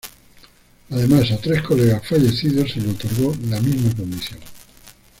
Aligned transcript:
Además, 0.89 1.29
a 1.29 1.37
tres 1.37 1.61
colegas 1.61 2.07
fallecidos 2.07 2.71
se 2.71 2.79
le 2.81 2.89
otorgó 2.89 3.35
la 3.47 3.61
misma 3.61 3.95
condición. 3.95 4.39